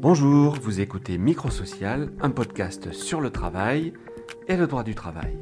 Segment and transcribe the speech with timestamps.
[0.00, 3.92] Bonjour, vous écoutez Microsocial, un podcast sur le travail
[4.46, 5.36] et le droit du travail.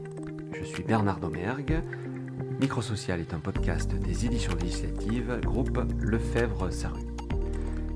[0.59, 1.83] Je suis Bernard Domergue.
[2.59, 7.03] Microsocial est un podcast des éditions législatives, groupe Lefebvre-Saru.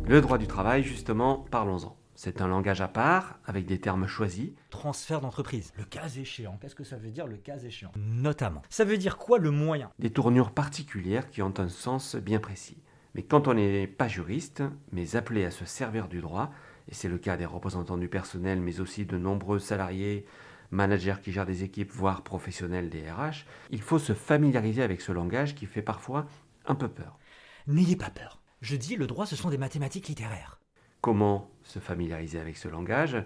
[0.07, 1.97] Le droit du travail, justement, parlons-en.
[2.15, 4.51] C'est un langage à part, avec des termes choisis.
[4.69, 5.73] Transfert d'entreprise.
[5.79, 6.59] Le cas échéant.
[6.61, 7.93] Qu'est-ce que ça veut dire le cas échéant?
[7.97, 8.61] Notamment.
[8.69, 9.91] Ça veut dire quoi le moyen?
[9.99, 12.83] Des tournures particulières qui ont un sens bien précis.
[13.15, 16.53] Mais quand on n'est pas juriste, mais appelé à se servir du droit,
[16.89, 20.25] et c'est le cas des représentants du personnel, mais aussi de nombreux salariés,
[20.71, 25.13] managers qui gèrent des équipes, voire professionnels des RH, il faut se familiariser avec ce
[25.13, 26.27] langage qui fait parfois
[26.67, 27.19] un peu peur.
[27.67, 28.41] N'ayez pas peur.
[28.61, 30.61] Je dis, le droit, ce sont des mathématiques littéraires.
[31.01, 33.17] Comment se familiariser avec ce langage?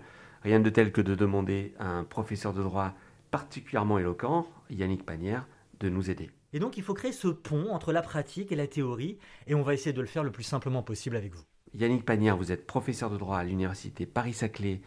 [0.43, 2.95] Rien de tel que de demander à un professeur de droit
[3.30, 5.46] particulièrement éloquent, Yannick Panière,
[5.80, 6.30] de nous aider.
[6.55, 9.19] Et donc, il faut créer ce pont entre la pratique et la théorie,
[9.49, 11.43] et on va essayer de le faire le plus simplement possible avec vous.
[11.74, 14.80] Yannick Panière, vous êtes professeur de droit à l'université Paris-Saclay,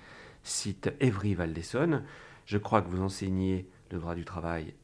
[0.44, 2.06] site Évry-Val d'Essonne.
[2.46, 4.76] Je crois que vous enseignez le droit du travail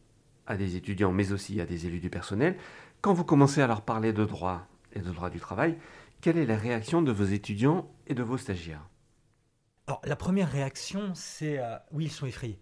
[0.46, 2.58] à des étudiants, mais aussi à des élus du personnel.
[3.00, 5.78] Quand vous commencez à leur parler de droit et de droit du travail,
[6.20, 8.90] quelle est la réaction de vos étudiants et de vos stagiaires?
[9.88, 12.60] Alors, la première réaction, c'est euh, oui, ils sont effrayés.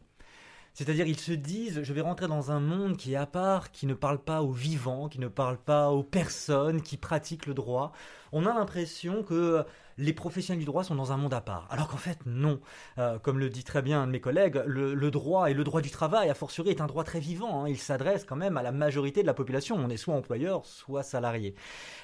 [0.74, 3.86] C'est-à-dire, ils se disent, je vais rentrer dans un monde qui est à part, qui
[3.86, 7.92] ne parle pas aux vivants, qui ne parle pas aux personnes qui pratiquent le droit.
[8.32, 9.66] On a l'impression que
[9.98, 11.68] les professionnels du droit sont dans un monde à part.
[11.70, 12.62] Alors qu'en fait, non.
[12.98, 15.82] Euh, comme le dit très bien un de mes collègues, le, droit et le droit
[15.82, 17.64] du travail, a fortiori, est un droit très vivant.
[17.64, 17.70] Hein.
[17.70, 19.76] Il s'adresse quand même à la majorité de la population.
[19.76, 21.56] On est soit employeur, soit salarié.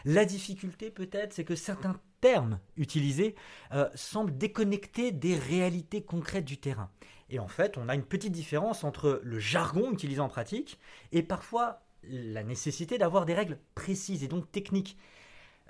[0.04, 3.36] La difficulté, peut-être, c'est que certains termes utilisés
[3.74, 6.90] euh, semblent déconnectés des réalités concrètes du terrain.
[7.30, 10.80] Et en fait, on a une petite différence entre le jargon utilisé en pratique
[11.12, 14.98] et parfois la nécessité d'avoir des règles précises et donc techniques.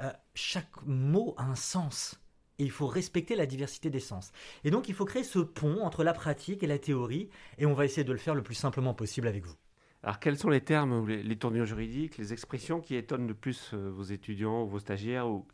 [0.02, 2.20] Euh, chaque mot a un sens
[2.59, 4.32] et il faut respecter la diversité des sens.
[4.64, 7.73] Et donc il faut créer ce pont entre la pratique et la théorie et on
[7.73, 9.55] va essayer de le faire le plus simplement possible avec vous.
[10.04, 13.71] Alors quels sont les termes, les, les tournures juridiques, les expressions qui étonnent le plus
[13.73, 15.48] euh, vos étudiants ou vos stagiaires ou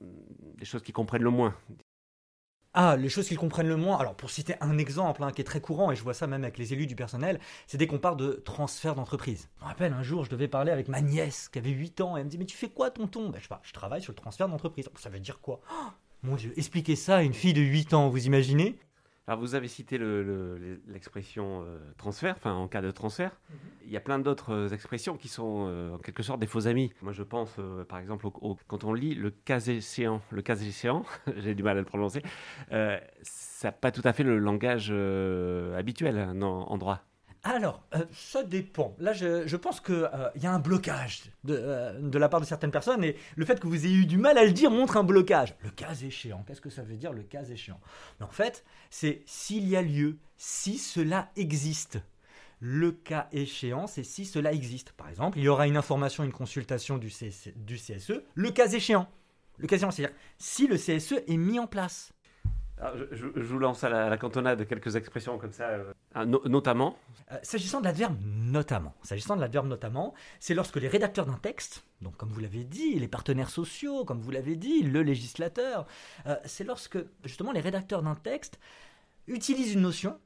[0.00, 1.54] des choses qu'ils comprennent le moins
[2.78, 3.96] ah, les choses qu'ils comprennent le moins.
[3.96, 6.42] Alors, pour citer un exemple hein, qui est très courant, et je vois ça même
[6.42, 9.48] avec les élus du personnel, c'est dès qu'on parle de transfert d'entreprise.
[9.56, 12.16] Je me rappelle, un jour, je devais parler avec ma nièce qui avait 8 ans,
[12.16, 13.30] et elle me dit Mais tu fais quoi, tonton?
[13.30, 14.90] Ben, Je sais pas, je travaille sur le transfert d'entreprise.
[14.96, 15.62] Ça veut dire quoi?
[15.72, 15.86] Oh,
[16.22, 18.78] Mon Dieu, expliquez ça à une fille de 8 ans, vous imaginez?
[19.26, 19.98] Alors vous avez cité
[20.86, 23.32] l'expression euh, transfert, enfin en cas de transfert.
[23.50, 23.56] Mhm.
[23.86, 26.68] Il y a plein d'autres euh, expressions qui sont euh, en quelque sorte des faux
[26.68, 26.92] amis.
[27.02, 27.56] Moi je pense
[27.88, 28.28] par exemple
[28.68, 31.04] quand on lit le cas échéant, le cas échéant,
[31.38, 32.22] j'ai du mal à le prononcer,
[32.70, 34.92] ça n'a pas tout à fait le langage
[35.76, 37.02] habituel hein, en droit.
[37.46, 38.96] Alors, euh, ça dépend.
[38.98, 42.72] Là, je, pense qu'il euh, y a un blocage euh, de, la part de certaines
[42.72, 45.04] personnes et le fait que vous ayez eu du mal à le dire montre un
[45.04, 45.54] blocage.
[45.62, 47.80] Le cas échéant, qu'est-ce que ça veut dire le cas échéant?
[48.20, 52.00] En fait, c'est s'il y a lieu, si cela existe.
[52.58, 54.90] Le cas échéant, c'est si cela existe.
[54.92, 57.12] Par exemple, il y aura une information, une consultation du,
[57.54, 59.06] du CSE, le cas échéant.
[59.58, 62.12] Le cas échéant, c'est-à-dire si le CSE est mis en place
[63.12, 65.78] je, vous lance à la, cantonade quelques expressions comme ça,
[66.16, 66.96] euh, notamment.
[67.32, 71.84] Euh, s'agissant de l'adverbe notamment, s'agissant de l'adverbe notamment, c'est lorsque les rédacteurs d'un texte,
[72.00, 75.86] donc comme vous l'avez dit, les partenaires sociaux, comme vous l'avez dit, le législateur,
[76.26, 78.58] euh, c'est lorsque justement les rédacteurs d'un texte
[79.26, 80.18] utilisent une notion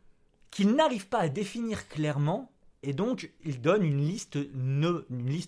[0.51, 2.51] qu'ils n'arrivent pas à définir clairement
[2.83, 4.39] et donc, ils donnent une liste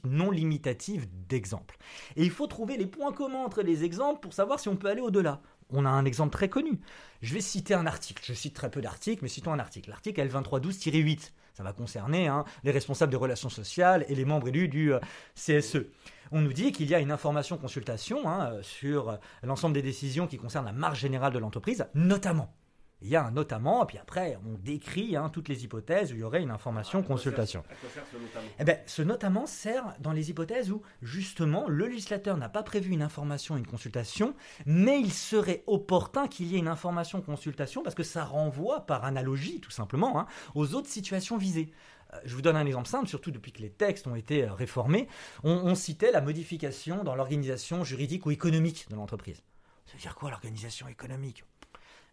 [0.04, 1.78] non limitative d'exemples.
[2.16, 4.88] Et il faut trouver les points communs entre les exemples pour savoir si on peut
[4.88, 5.41] aller au-delà
[5.72, 6.81] on a un exemple très connu.
[7.21, 8.22] Je vais citer un article.
[8.25, 9.91] Je cite très peu d'articles, mais citons un article.
[9.91, 11.31] L'article L2312-8.
[11.55, 15.00] Ça va concerner hein, les responsables des relations sociales et les membres élus du euh,
[15.34, 15.87] CSE.
[16.31, 20.38] On nous dit qu'il y a une information consultation hein, sur l'ensemble des décisions qui
[20.38, 22.54] concernent la marge générale de l'entreprise, notamment
[23.02, 26.14] il y a un notamment, et puis après, on décrit hein, toutes les hypothèses où
[26.14, 27.62] il y aurait une information consultation.
[27.82, 32.48] ce, notamment eh ben, ce notamment sert dans les hypothèses où, justement, le législateur n'a
[32.48, 34.34] pas prévu une information, une consultation,
[34.66, 39.04] mais il serait opportun qu'il y ait une information consultation parce que ça renvoie, par
[39.04, 41.72] analogie, tout simplement, hein, aux autres situations visées.
[42.15, 44.53] Euh, je vous donne un exemple simple, surtout depuis que les textes ont été euh,
[44.53, 45.09] réformés.
[45.42, 49.42] on citait la modification dans l'organisation juridique ou économique de l'entreprise.
[49.86, 51.44] Ça veut dire quoi l'organisation économique?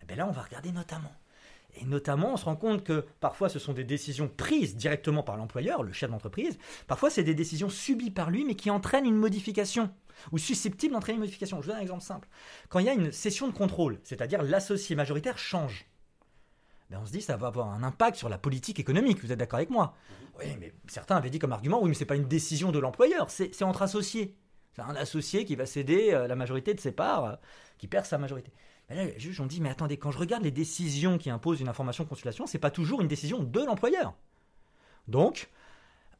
[0.05, 1.11] Bien là, on va regarder notamment.
[1.75, 5.37] Et notamment, on se rend compte que parfois ce sont des décisions prises directement par
[5.37, 6.57] l'employeur, le chef d'entreprise.
[6.87, 9.91] Parfois, c'est des décisions subies par lui, mais qui entraînent une modification
[10.31, 11.57] ou susceptibles d'entraîner une modification.
[11.57, 12.27] Je vous donne un exemple simple.
[12.69, 15.85] Quand il y a une session de contrôle, c'est-à-dire l'associé majoritaire change,
[16.89, 19.23] ben on se dit ça va avoir un impact sur la politique économique.
[19.23, 19.95] Vous êtes d'accord avec moi?
[20.39, 23.29] Oui, mais certains avaient dit comme argument, oui, mais c'est pas une décision de l'employeur,
[23.29, 24.35] c'est entre associés.
[24.75, 27.35] C'est un associé qui va céder euh, la majorité de ses parts, euh,
[27.77, 28.51] qui perd sa majorité.
[28.89, 31.69] Là, les juges ont dit, mais attendez, quand je regarde les décisions qui imposent une
[31.69, 34.15] information consultation, c'est pas toujours une décision de l'employeur.
[35.07, 35.49] Donc,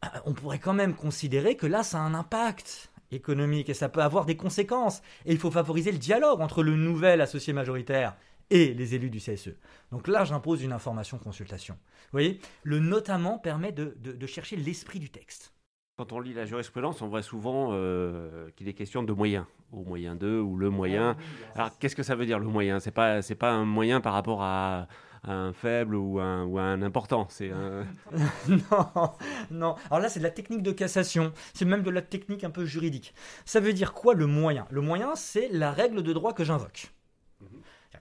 [0.05, 3.89] euh, on pourrait quand même considérer que là, ça a un impact économique et ça
[3.89, 5.01] peut avoir des conséquences.
[5.25, 8.15] Et il faut favoriser le dialogue entre le nouvel associé majoritaire
[8.51, 9.55] et les élus du CSE.
[9.91, 11.75] Donc là, j'impose une information consultation.
[11.75, 15.53] Vous voyez, le notamment permet de, chercher l'esprit du texte.
[15.97, 19.83] Quand on lit la jurisprudence, on voit souvent euh, qu'il est question de moyens, ou
[19.83, 21.15] moyen 2, ou le moyen.
[21.55, 22.79] Ah Alors, qu'est-ce que ça veut dire le moyen?
[22.79, 24.87] C'est pas, c'est pas un moyen par rapport à,
[25.23, 27.27] un faible ou un, ou un important.
[27.29, 27.51] C'est
[28.47, 29.11] non,
[29.51, 29.75] non.
[29.89, 31.33] Alors là, c'est de la technique de cassation.
[31.53, 33.13] C'est même de la technique un peu juridique.
[33.45, 34.65] Ça veut dire quoi le moyen?
[34.71, 36.91] Le moyen, c'est la règle de droit que j'invoque.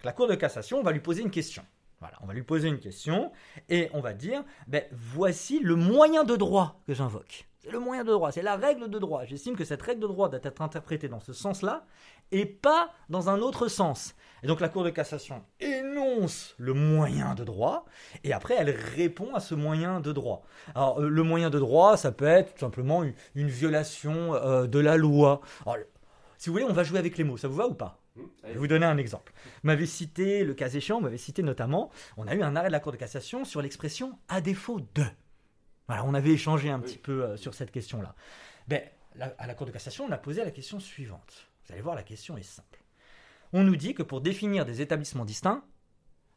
[0.05, 1.65] La Cour de cassation va lui poser une question.
[2.01, 3.33] Voilà, on va lui poser une question
[3.69, 7.49] et on va dire ben, voici le moyen de droit que j'invoque.
[7.59, 9.25] C'est le moyen de droit, c'est la règle de droit.
[9.25, 11.85] J'estime que cette règle de droit doit être interprétée dans ce sens-là
[12.31, 14.15] et pas dans un autre sens.
[14.45, 17.85] Et donc la Cour de cassation énonce le moyen de droit
[18.23, 20.43] et après elle répond à ce moyen de droit.
[20.77, 23.03] Alors euh, le moyen de droit, ça peut être tout simplement
[23.35, 25.41] une, violation euh, de la loi.
[26.37, 27.99] si vous voulez, on va jouer avec les mots, ça vous va ou pas?
[28.45, 29.33] Je vais vous donner un exemple.
[29.63, 32.73] Vous m'avez cité, le cas échéant, m'avez cité notamment, on a eu un arrêt de
[32.73, 35.05] la Cour de cassation sur l'expression à défaut de.
[35.87, 38.15] Voilà, on avait échangé un petit peu euh, sur cette question-là.
[38.69, 38.83] Ben,
[39.39, 41.49] à la Cour de cassation, on a posé la question suivante.
[41.67, 42.83] Vous allez voir, la question est simple.
[43.53, 45.65] On nous dit que pour définir des établissements distincts,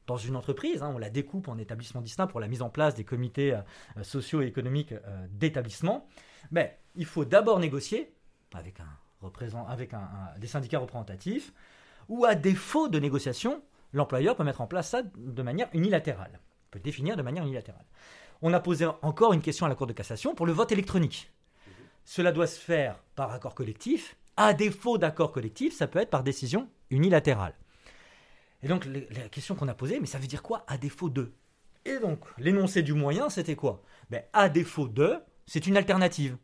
[0.08, 2.96] dans une entreprise, hein, on la découpe en établissements distincts pour la mise en place
[2.96, 6.08] des comités euh, sociaux et économiques euh, d'établissement,
[6.52, 8.14] ben, il faut d'abord négocier
[8.54, 8.90] avec un
[9.68, 9.92] avec
[10.40, 11.54] des syndicats représentatifs,
[12.10, 13.62] ou à défaut de négociation,
[13.94, 16.40] l'employeur peut mettre en place ça de manière unilatérale,
[16.72, 17.86] peut définir de manière unilatérale.
[18.42, 21.32] On a posé encore une question à la Cour de cassation pour le vote électronique.
[22.06, 24.18] Cela doit se faire par accord collectif.
[24.36, 27.54] À défaut d'accord collectif, ça peut être par décision unilatérale.
[28.64, 31.32] Et donc la question qu'on a posée, mais ça veut dire quoi à défaut de?
[31.86, 33.84] Et donc l'énoncé du moyen, c'était quoi?
[34.10, 36.38] Ben, À défaut de, c'est une alternative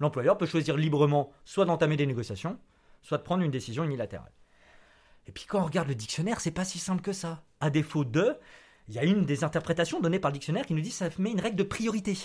[0.00, 2.58] l'employeur peut choisir librement soit d'entamer des négociations,
[3.02, 4.32] soit de prendre une décision unilatérale.
[5.26, 7.42] Et puis quand on regarde le dictionnaire, c'est pas si simple que ça.
[7.60, 8.36] À défaut de,
[8.88, 11.08] il y a une des interprétations données par le dictionnaire qui nous dit que ça
[11.18, 12.16] met une règle de priorité.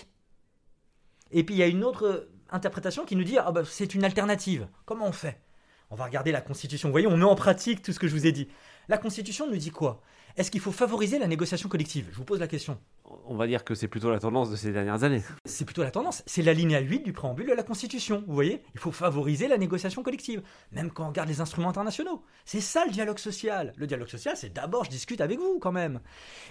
[1.32, 4.06] Et puis il y a une autre interprétation qui nous dit ah bah, c'est une
[4.06, 4.68] alternative.
[4.86, 5.42] Comment on fait?
[5.90, 6.90] On va regarder la Constitution.
[6.90, 8.48] Vous voyez, on met en pratique tout ce que je vous ai dit.
[8.88, 10.02] La Constitution nous dit quoi?
[10.36, 12.08] Est-ce qu'il faut favoriser la négociation collective?
[12.12, 12.80] Je vous pose la question
[13.26, 15.22] on va dire que c'est plutôt la tendance de ces dernières années.
[15.46, 16.24] C'est plutôt la tendance.
[16.26, 18.24] C'est la ligne 8 du préambule de la Constitution.
[18.28, 18.64] Vous voyez?
[18.74, 20.42] Il faut favoriser la négociation collective,
[20.72, 22.24] même quand on regarde les instruments internationaux.
[22.46, 23.74] C'est ça le dialogue social.
[23.76, 26.00] Le dialogue social, c'est d'abord je discute avec vous quand même.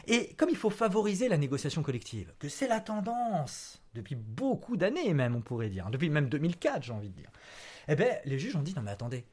[0.06, 5.12] Et comme il faut favoriser la négociation collective, que c'est la tendance depuis beaucoup d'années
[5.14, 7.30] même, on pourrait dire, depuis même 2004, j'ai envie de dire.
[7.88, 9.24] Eh bien, les juges ont dit non mais attendez,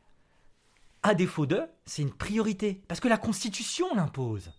[1.04, 4.51] à défaut de, c'est une priorité parce que la Constitution l'impose.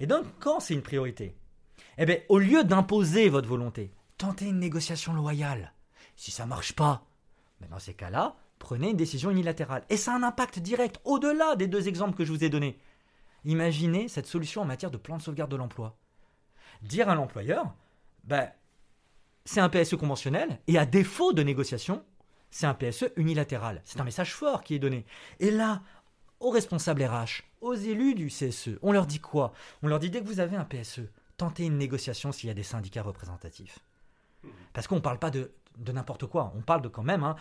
[0.00, 1.36] Et donc quand c'est une priorité
[1.98, 5.72] eh bien, au lieu d'imposer votre volonté, tentez une négociation loyale.
[6.16, 7.04] Si ça ne marche pas,
[7.60, 9.84] mais dans ces cas-là, prenez une décision unilatérale.
[9.90, 12.78] Et ça a un impact direct au-delà des deux exemples que je vous ai donnés.
[13.44, 15.98] Imaginez cette solution en matière de plan de sauvegarde de l'emploi.
[16.82, 17.74] Dire à l'employeur,
[18.24, 18.48] ben,
[19.44, 22.04] c'est un PSE conventionnel, et à défaut de négociation,
[22.52, 23.82] c'est un PSE unilatéral.
[23.84, 25.04] C'est un message fort qui est donné.
[25.40, 25.82] Et là,
[26.38, 29.52] aux responsables RH, aux élus du CSE, on leur dit quoi?
[29.82, 31.00] On leur dit dès que vous avez un PSE,
[31.36, 33.78] tenter une négociation s'il y a des syndicats représentatifs.
[34.72, 37.36] Parce qu'on ne parle pas de, n'importe quoi, on parle de quand même hein,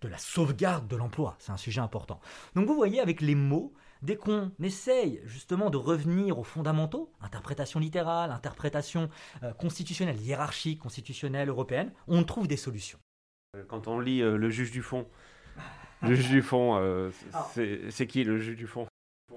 [0.00, 2.20] de la sauvegarde de l'emploi, c'est un sujet important.
[2.54, 7.80] Donc vous voyez avec les mots, dès qu'on essaye justement de revenir aux fondamentaux, interprétation
[7.80, 9.10] littérale, interprétation
[9.42, 12.98] euh, constitutionnelle, hiérarchie constitutionnelle européenne, on trouve des solutions.
[13.56, 15.06] Euh, quand on lit euh, le juge du fond,
[16.02, 17.10] le juge du fond,
[17.50, 18.86] c'est qui le juge du fond?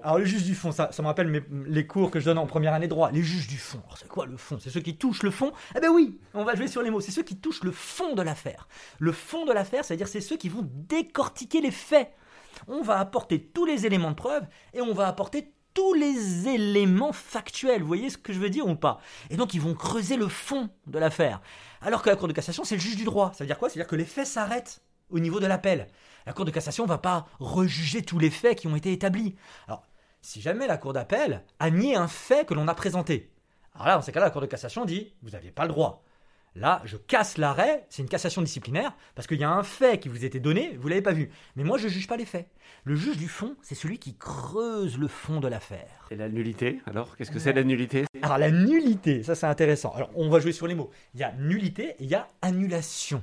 [0.02, 2.46] Alors les juges du fond, ça, ça me rappelle les cours que je donne en
[2.46, 3.10] première année de droit.
[3.10, 4.58] Les juges du fond, c'est quoi le fond?
[4.60, 5.52] C'est ceux qui touchent le fond?
[5.76, 7.00] Eh ben oui, on va jouer sur les mots.
[7.00, 8.68] C'est ceux qui touchent le fond de l'affaire.
[8.98, 12.12] Le fond de l'affaire, c'est-à-dire c'est ceux qui vont décortiquer les faits.
[12.68, 17.14] On va apporter tous les éléments de preuve et on va apporter tous les éléments
[17.14, 17.80] factuels.
[17.80, 19.00] Vous voyez ce que je veux dire ou pas?
[19.30, 21.40] Et donc ils vont creuser le fond de l'affaire.
[21.80, 23.32] Alors que la Cour de cassation, c'est le juge du droit.
[23.32, 23.70] Ça veut dire quoi?
[23.70, 25.86] C'est-à-dire que les faits s'arrêtent au niveau de l'appel.
[26.26, 29.36] La Cour de cassation ne va pas rejuger tous les faits qui ont été établis.
[29.68, 29.84] Alors,
[30.20, 33.32] si jamais la Cour d'appel a nié un fait que l'on a présenté,
[33.74, 36.04] alors là, dans ces cas-là, la Cour de cassation dit Vous n'aviez pas le droit.
[36.56, 40.08] Là, je casse l'arrêt, c'est une cassation disciplinaire, parce qu'il y a un fait qui
[40.08, 41.30] vous été donné, vous ne l'avez pas vu.
[41.54, 42.48] Mais moi, je ne juge pas les faits.
[42.84, 46.08] Le juge du fond, c'est celui qui creuse le fond de l'affaire.
[46.10, 47.16] Et la nullité, alors?
[47.16, 48.04] Qu'est-ce que c'est la nullité?
[48.22, 49.92] Alors, la nullité, ça c'est intéressant.
[49.94, 50.90] Alors, on va jouer sur les mots.
[51.14, 53.22] Il y a nullité et il y a annulation.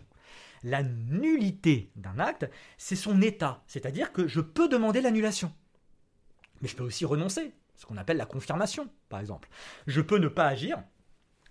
[0.63, 5.51] La nullité d'un acte, c'est son état, c'est-à-dire que je peux demander l'annulation.
[6.61, 9.49] Mais je peux aussi renoncer, ce qu'on appelle la confirmation, par exemple.
[9.85, 10.81] Je peux ne pas agir,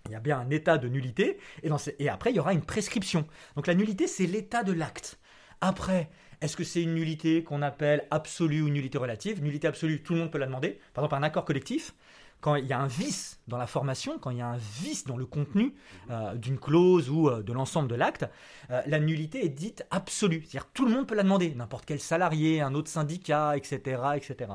[0.07, 3.25] il y a bien un état de nullité, et, après, il y aura une prescription.
[3.55, 5.19] Donc la nullité, c'est l'état de l'acte.
[5.61, 6.09] Après,
[6.41, 9.41] est-ce que c'est une nullité qu'on appelle absolue ou nullité relative?
[9.41, 10.79] Nullité absolue, tout le monde peut la demander.
[10.93, 11.93] Par exemple, un accord collectif,
[12.41, 15.05] quand il y a un vice dans la formation, quand il y a un vice
[15.05, 15.73] dans le contenu
[16.09, 18.25] euh, d'une clause ou euh, de l'ensemble de l'acte,
[18.69, 20.41] euh, la nullité est dite absolue.
[20.41, 24.01] C'est-à-dire tout le monde peut la demander, n'importe quel salarié, un autre syndicat, etc.
[24.15, 24.51] etc.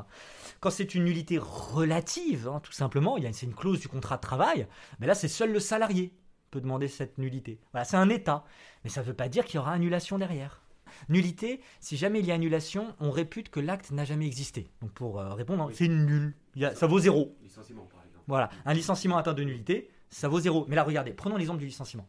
[0.61, 4.67] Quand c'est une nullité relative, hein, tout simplement, c'est une clause du contrat de travail,
[5.01, 6.15] mais là c'est seul le salarié
[6.51, 7.59] peut demander cette nullité.
[7.73, 8.45] Voilà, c'est un état,
[8.85, 10.63] mais ça ne veut pas dire qu'il y aura annulation derrière.
[11.09, 14.69] Nullité, si jamais il y a annulation, on répute que l'acte n'a jamais existé.
[14.81, 16.35] Donc pour euh, répondre, c'est nul.
[16.75, 17.37] Ça vaut zéro.
[17.43, 18.25] Licenciement, par exemple.
[18.27, 20.67] Voilà, un licenciement atteint de nullité, ça vaut zéro.
[20.69, 22.07] Mais là, regardez, prenons l'exemple du licenciement.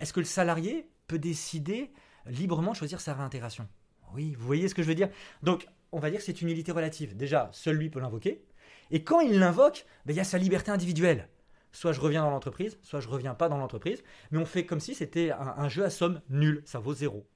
[0.00, 1.92] Est-ce que le salarié peut décider
[2.26, 3.68] librement choisir sa réintégration
[4.12, 5.08] Oui, vous voyez ce que je veux dire?
[5.42, 7.16] Donc, on va dire que c'est une nullité relative.
[7.16, 8.44] Déjà, seul lui peut l'invoquer.
[8.90, 11.28] Et quand il l'invoque, ben, il y a sa liberté individuelle.
[11.72, 14.02] Soit je reviens dans l'entreprise, soit je reviens pas dans l'entreprise.
[14.30, 16.62] Mais on fait comme si c'était un, un jeu à somme nulle.
[16.66, 17.26] Ça vaut zéro.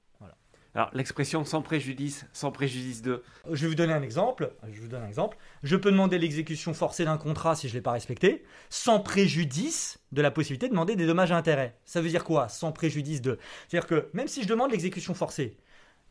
[0.79, 3.21] Alors, l'expression sans préjudice, sans préjudice de.
[3.51, 4.53] Je vais vous donner un exemple.
[4.71, 5.37] Je vous donne un exemple.
[5.61, 9.99] Je peux demander l'exécution forcée d'un contrat si je ne l'ai pas respecté, sans préjudice
[10.13, 11.75] de la possibilité de demander des dommages à intérêts.
[11.83, 13.37] Ça veut dire quoi Sans préjudice de?
[13.67, 15.57] C'est-à-dire que même si je demande l'exécution forcée,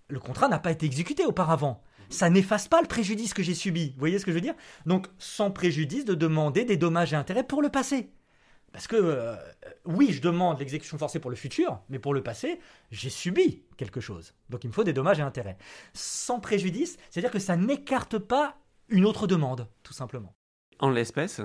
[0.08, 1.82] le contrat n'a pas été exécuté auparavant.
[2.10, 3.92] Ça n'efface pas le préjudice que j'ai subi.
[3.92, 4.54] Vous voyez ce que je veux dire?
[4.84, 8.10] Donc, sans préjudice de demander des dommages et intérêts pour le passé.
[8.72, 9.36] Parce que euh,
[9.84, 12.60] oui, je demande l'exécution forcée pour le futur, mais pour le passé,
[12.90, 14.34] j'ai subi quelque chose.
[14.50, 15.56] Donc il me faut des dommages et intérêts.
[15.94, 18.56] Sans préjudice, c'est-à-dire que ça n'écarte pas
[18.88, 20.34] une autre demande, tout simplement.
[20.80, 21.40] En l'espèce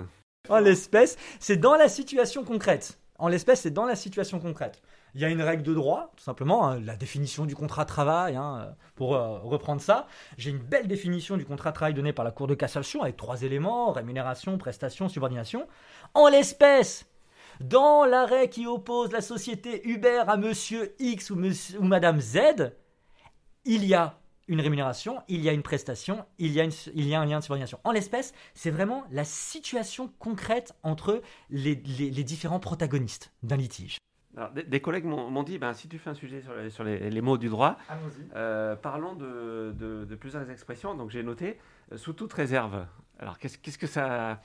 [0.50, 3.00] En l'espèce, c'est dans la situation concrète.
[3.20, 4.82] En l'espèce, c'est dans la situation concrète.
[5.16, 7.90] Il y a une règle de droit, tout simplement, hein, la définition du contrat de
[7.90, 10.08] travail, hein, pour euh, reprendre ça.
[10.38, 13.16] J'ai une belle définition du contrat de travail donnée par la Cour de cassation avec
[13.16, 15.68] trois éléments, rémunération, prestation, subordination.
[16.16, 17.06] En l'espèce,
[17.62, 22.74] dans l'arrêt qui oppose la société Uber à monsieur X ou, monsieur, ou madame Z,
[23.66, 27.16] il y a une rémunération, il y a une prestation, il y a, il y
[27.16, 27.80] a un lien de subordination.
[27.84, 33.98] En l'espèce, c'est vraiment la situation concrète entre les, différents protagonistes d'un litige.
[34.68, 37.78] des, collègues m'ont dit, ben, si tu fais un sujet sur les, mots du droit,
[38.36, 40.94] euh, parlons de, plusieurs expressions.
[40.96, 41.58] Donc j'ai noté,
[41.92, 42.86] euh, sous toute réserve.
[43.20, 44.42] Alors qu'est-ce que ça...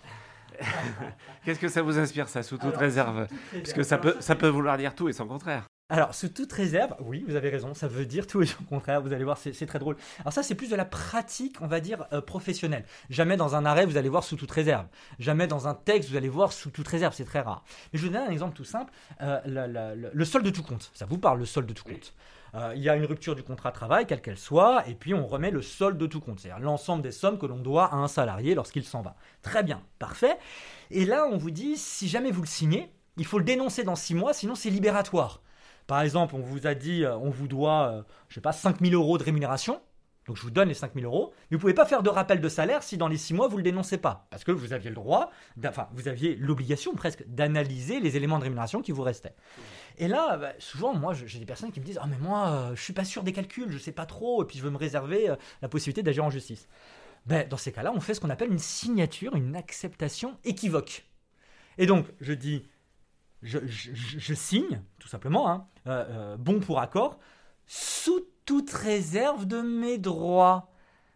[1.45, 4.49] Qu'est-ce que ça vous inspire, ça, sous toute réserve Parce que ça peut, ça peut
[4.49, 5.67] vouloir dire tout et son contraire.
[5.90, 9.00] Alors, sous toute réserve, oui, vous avez raison, ça veut dire tout et son contraire,
[9.00, 9.97] vous allez voir, c'est très drôle.
[10.21, 12.85] Alors ça, c'est plus de la pratique, on va dire, euh, professionnelle.
[13.09, 14.85] Jamais dans un arrêt, vous allez voir sous toute réserve.
[15.19, 17.64] Jamais dans un texte, vous allez voir sous toute réserve, c'est très rare.
[17.90, 19.40] Mais je vais vous donner un exemple tout simple, euh,
[20.12, 20.90] le, solde de tout compte.
[20.93, 22.12] Ça vous parle, le solde de tout compte.
[22.55, 25.14] Euh, il y a une rupture du contrat de travail, quelle qu'elle soit, et puis
[25.14, 27.97] on remet le solde de tout compte, c'est-à-dire l'ensemble des sommes que l'on doit à
[27.97, 29.17] un salarié lorsqu'il s'en va.
[29.43, 30.38] Très bien, parfait.
[30.90, 33.97] Et là, on vous dit, si jamais vous le signez, il faut le dénoncer dans
[33.97, 35.43] six mois, sinon c'est libératoire.
[35.87, 38.52] Par exemple, on vous a dit, euh, on vous doit, je euh, je sais pas,
[38.52, 39.81] 5000 euros de rémunération.
[40.29, 42.49] Donc je vous donne les 5000 euros, mais vous pouvez pas faire de rappel de
[42.51, 44.27] salaire si dans les 6 mois vous ne le dénoncez pas.
[44.29, 45.31] Parce que vous aviez le droit,
[45.67, 49.35] enfin vous aviez l'obligation presque d'analyser les éléments de rémunération qui vous restaient.
[49.97, 52.77] Et là, bah, souvent, moi j'ai des personnes qui me disent Ah, mais moi euh,
[52.77, 54.71] je suis pas sûr des calculs, je ne sais pas trop, et puis je veux
[54.71, 56.69] me réserver euh, la possibilité d'agir en justice.
[57.25, 61.07] Ben, dans ces cas-là, on fait ce qu'on appelle une signature, une acceptation équivoque.
[61.79, 62.67] Et donc, je dis
[63.41, 67.19] je, signe, tout simplement, hein, euh, bon pour accord,
[67.67, 70.71] sous toute réserve de mes droits.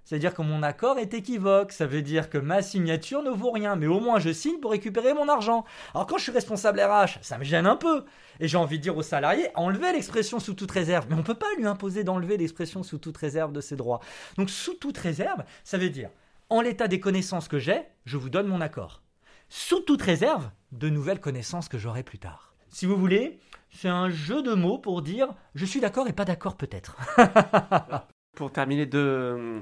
[0.04, 1.72] C'est-à-dire que mon accord est équivoque.
[1.72, 4.72] Ça veut dire que ma signature ne vaut rien, mais au moins je signe pour
[4.72, 5.64] récupérer mon argent.
[5.94, 8.04] Alors quand je suis responsable RH, ça me gêne un peu.
[8.38, 11.06] Et j'ai envie de dire aux salariés, enlevez l'expression sous toute réserve.
[11.08, 14.00] Mais on ne peut pas lui imposer d'enlever l'expression sous toute réserve de ses droits.
[14.36, 16.10] Donc sous toute réserve, ça veut dire,
[16.50, 19.00] en l'état des connaissances que j'ai, je vous donne mon accord.
[19.48, 22.51] Sous toute réserve, de nouvelles connaissances que j'aurai plus tard.
[22.72, 23.38] Si vous voulez,
[23.70, 26.96] c'est un jeu de mots pour dire je suis d'accord et pas d'accord peut-être.
[28.34, 29.58] pour terminer, deux,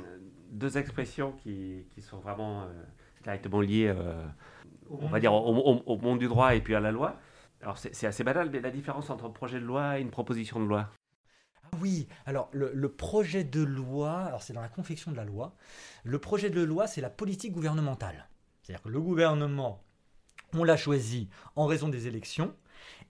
[0.53, 2.67] deux expressions qui, qui sont vraiment euh,
[3.25, 4.25] directement liées, euh,
[4.89, 7.17] on va dire, au, monde du droit et puis à la loi.
[7.63, 10.61] Alors c'est assez banal, mais la différence entre un projet de loi et une proposition
[10.61, 10.89] de loi?
[11.65, 15.25] Ah oui, alors le, le, projet de loi, alors c'est dans la confection de la
[15.25, 15.57] loi,
[16.05, 18.29] le projet de loi c'est la politique gouvernementale.
[18.63, 19.83] C'est-à-dire que le gouvernement,
[20.55, 22.55] on l'a choisi en raison des élections,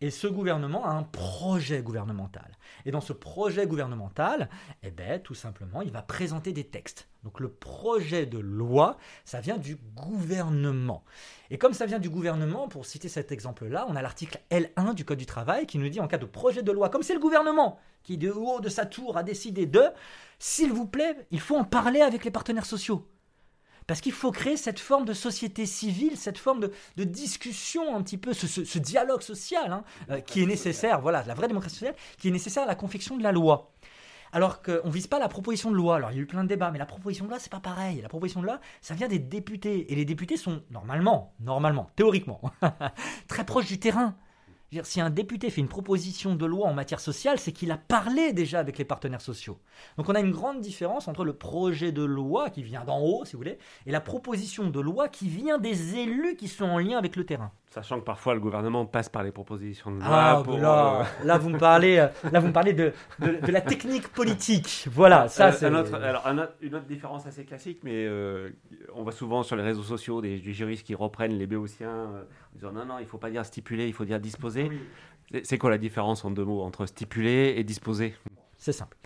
[0.00, 2.50] et ce gouvernement a un projet gouvernemental.
[2.84, 4.48] Et dans ce projet gouvernemental,
[4.82, 7.08] eh ben, tout simplement, il va présenter des textes.
[7.22, 11.04] Donc le projet de loi, ça vient du gouvernement.
[11.50, 15.04] Et comme ça vient du gouvernement, pour citer cet exemple-là, on a l'article L1 du
[15.04, 17.20] Code du travail qui nous dit en cas de projet de loi, comme c'est le
[17.20, 19.82] gouvernement qui de haut de sa tour a décidé de,
[20.38, 23.06] s'il vous plaît, il faut en parler avec les partenaires sociaux.
[23.86, 28.18] Parce qu'il faut créer cette forme de société civile, cette forme de, discussion un petit
[28.18, 32.28] peu, ce, dialogue social hein, euh, qui est nécessaire, voilà, la vraie démocratie sociale, qui
[32.28, 33.72] est nécessaire à la confection de la loi.
[34.32, 35.96] Alors qu'on ne vise pas la proposition de loi.
[35.96, 37.60] Alors il y a eu plein de débats, mais la proposition de loi, c'est pas
[37.60, 38.00] pareil.
[38.00, 39.92] La proposition de loi, ça vient des députés.
[39.92, 42.40] Et les députés sont normalement, normalement, théoriquement,
[43.28, 44.14] très proches du terrain
[44.82, 48.32] si un député fait une proposition de loi en matière sociale, c'est qu'il a parlé
[48.32, 49.58] déjà avec les partenaires sociaux.
[49.96, 53.24] Donc on a une grande différence entre le projet de loi qui vient d'en haut,
[53.24, 56.78] si vous voulez, et la proposition de loi qui vient des élus qui sont en
[56.78, 57.50] lien avec le terrain.
[57.70, 60.08] Sachant que parfois le gouvernement passe par les propositions de loi.
[60.10, 63.52] Ah, pour, là, euh, là, vous me parlez, euh, là, vous me parlez de, de,
[63.52, 64.88] la technique politique.
[64.90, 65.66] Voilà, ça euh, c'est.
[65.66, 66.26] alors,
[66.60, 68.08] une autre différence assez classique, mais
[68.92, 72.72] on voit souvent sur les réseaux sociaux des, juristes qui reprennent les béotiens en disant
[72.72, 74.59] non, non, il ne faut pas dire stipuler, il faut dire disposer.
[75.44, 78.14] C'est quoi la différence en deux mots entre stipuler et disposer?
[78.56, 78.96] C'est simple.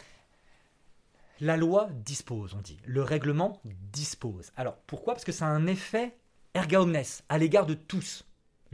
[1.40, 2.78] La loi dispose, on dit.
[2.87, 3.61] Le règlement
[3.92, 4.52] dispose.
[4.56, 5.14] Alors pourquoi?
[5.14, 6.16] Parce que ça a un effet
[6.54, 8.25] erga omnes à l'égard de tous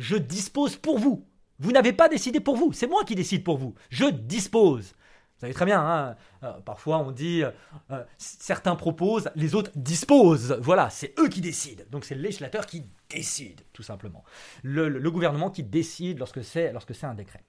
[0.01, 1.27] je dispose pour vous.
[1.59, 3.75] Vous n'avez pas décidé pour vous, c'est moi qui décide pour vous.
[3.91, 4.95] Je dispose.
[5.41, 10.59] Vous savez très bien, hein, euh, parfois on dit euh, certains proposent, les autres disposent.
[10.61, 11.83] Voilà, c'est eux qui décident.
[11.91, 14.23] Donc c'est le législateur qui décide, tout simplement.
[14.63, 17.43] Le, gouvernement qui décide lorsque c'est lorsque c'est un décret.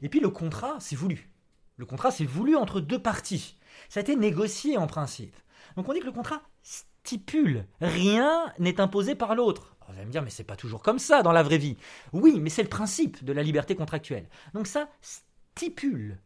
[0.00, 1.28] Et puis le contrat, c'est voulu.
[1.76, 3.58] Le contrat, c'est voulu entre deux parties.
[3.90, 5.36] Ça a été négocié en principe.
[5.76, 7.66] Donc on dit que le contrat stipule.
[7.82, 9.76] Rien n'est imposé par l'autre.
[9.88, 11.76] Vous allez me dire, mais c'est pas toujours comme ça dans la vraie vie.
[12.14, 14.30] Oui, mais c'est le principe de la liberté contractuelle.
[14.54, 16.18] Donc ça stipule.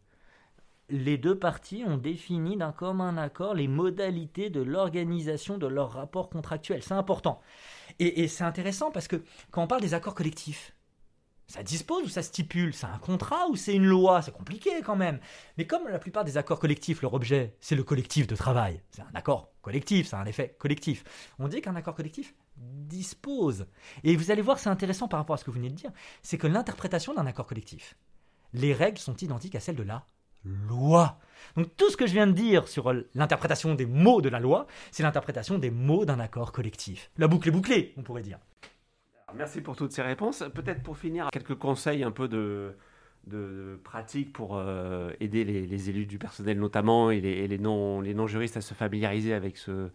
[0.91, 6.31] Les deux parties ont défini d'un commun accord les modalités de l'organisation de leur rapport
[6.31, 6.83] contractuel.
[6.83, 7.41] C'est important.
[7.99, 10.75] Et, c'est intéressant parce que quand on parle des accords collectifs,
[11.47, 12.73] ça dispose ou ça stipule?
[12.73, 14.23] C'est un contrat ou c'est une loi?
[14.23, 15.19] C'est compliqué quand même.
[15.57, 19.03] Mais comme la plupart des accords collectifs, leur objet, c'est le collectif de travail, c'est
[19.03, 21.05] un accord collectif, ça a un effet collectif.
[21.39, 23.67] On dit qu'un accord collectif dispose.
[24.05, 25.91] Et vous allez voir, c'est intéressant par rapport à ce que vous venez de dire,
[26.23, 27.97] c'est que l'interprétation d'un accord collectif,
[28.53, 30.07] les règles sont identiques à celles de la
[30.69, 31.19] loi.
[31.57, 34.67] Donc tout ce que je viens de dire sur l'interprétation des mots de la loi,
[34.91, 37.11] c'est l'interprétation des mots d'un accord collectif.
[37.19, 38.39] La boucle est bouclée, on pourrait dire.
[39.35, 40.45] Merci pour toutes ces réponses.
[40.55, 42.75] Peut-être pour finir, quelques conseils un peu de,
[43.27, 48.57] de pratique pour euh, aider les, élus du personnel notamment et les, non, les non-juristes
[48.57, 49.91] à se familiariser avec ce,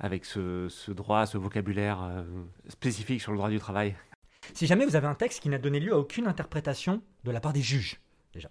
[0.00, 2.22] avec ce, droit, ce vocabulaire euh,
[2.68, 3.94] spécifique sur le droit du travail.
[4.54, 7.40] Si jamais vous avez un texte qui n'a donné lieu à aucune interprétation de la
[7.40, 8.00] part des juges,
[8.34, 8.50] déjà,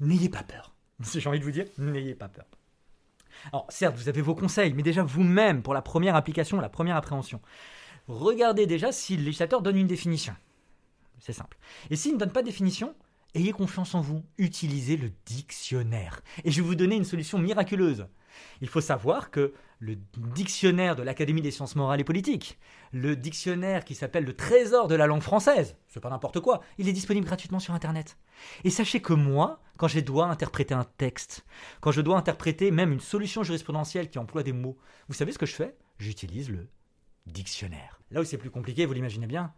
[0.00, 0.74] n'ayez pas peur.
[1.14, 2.46] J'ai envie de vous dire, n'ayez pas peur.
[3.52, 6.96] Alors certes, vous avez vos conseils, mais déjà vous-même, pour la première application, la première
[6.96, 7.40] appréhension,
[8.08, 10.34] regardez déjà si le législateur donne une définition.
[11.20, 11.56] C'est simple.
[11.90, 12.94] Et s'il ne donne pas de définition,
[13.38, 16.20] ayez confiance en vous, utilisez le dictionnaire.
[16.44, 18.06] Et je vais vous donner une solution miraculeuse.
[18.60, 22.58] Il faut savoir que le dictionnaire de l'Académie des sciences morales et politiques,
[22.92, 26.88] le dictionnaire qui s'appelle le trésor de la langue française, c'est pas n'importe quoi, il
[26.88, 28.18] est disponible gratuitement sur Internet.
[28.64, 31.44] Et sachez que moi, quand je dois interpréter un texte,
[31.80, 34.76] quand je dois interpréter même une solution jurisprudentielle qui emploie des mots,
[35.08, 35.76] vous savez ce que je fais?
[35.98, 36.68] J'utilise le
[37.26, 38.00] dictionnaire.
[38.10, 39.52] Là où c'est plus compliqué, vous l'imaginez bien,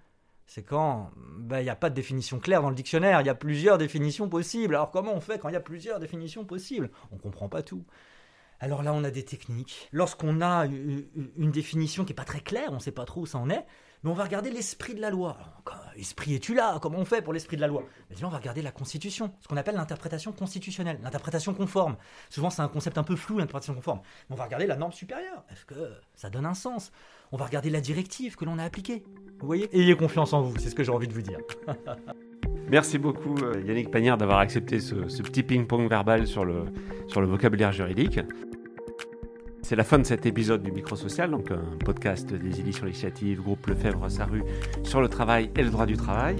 [0.50, 3.30] c'est quand bah, il n'y a pas de définition claire dans le dictionnaire, il y
[3.30, 4.74] a plusieurs définitions possibles.
[4.74, 6.90] Alors comment on fait quand il y a plusieurs définitions possibles?
[7.12, 7.84] On ne comprend pas tout.
[8.58, 9.88] Alors là, on a des techniques.
[9.92, 13.26] Lorsqu'on a une définition qui n'est pas très claire, on ne sait pas trop où
[13.26, 13.64] ça en est,
[14.02, 15.36] mais on va regarder l'esprit de la loi.
[15.96, 16.78] Esprit es-tu là?
[16.80, 17.84] Comment on fait pour l'esprit de la loi?
[18.08, 21.96] Mais On va regarder la Constitution, ce qu'on appelle l'interprétation constitutionnelle, l'interprétation conforme.
[22.30, 24.00] Souvent, c'est un concept un peu flou, l'interprétation conforme.
[24.28, 25.44] Mais on va regarder la norme supérieure.
[25.52, 26.92] Est-ce que ça donne un sens?
[27.32, 29.04] On va regarder la directive que l'on a appliquée.
[29.38, 29.68] Vous voyez?
[29.76, 31.38] Ayez confiance en vous, c'est ce que j'ai envie de vous dire.
[32.70, 36.66] Merci beaucoup euh, Yannick Pagnard d'avoir accepté ce, petit ping-pong verbal sur le,
[37.08, 38.20] sur le vocabulaire juridique.
[39.62, 43.66] C'est la fin de cet épisode du Microsocial, donc un podcast des éditions législatives, groupe
[43.66, 44.42] Lefebvre Saru
[44.82, 46.36] sur le travail et le droit du travail.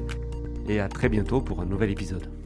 [0.68, 2.39] Et à très bientôt pour un nouvel épisode.